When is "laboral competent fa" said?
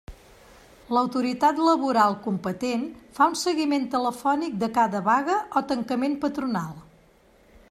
1.65-3.29